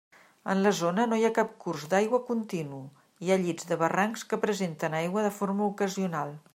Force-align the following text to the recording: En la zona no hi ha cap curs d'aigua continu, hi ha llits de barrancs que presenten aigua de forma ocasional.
En 0.53 0.61
la 0.67 0.69
zona 0.77 1.03
no 1.11 1.19
hi 1.19 1.25
ha 1.27 1.31
cap 1.35 1.51
curs 1.65 1.83
d'aigua 1.91 2.21
continu, 2.31 2.81
hi 3.25 3.31
ha 3.35 3.39
llits 3.45 3.69
de 3.73 3.79
barrancs 3.85 4.27
que 4.33 4.43
presenten 4.49 5.01
aigua 5.03 5.29
de 5.29 5.35
forma 5.43 5.71
ocasional. 5.75 6.39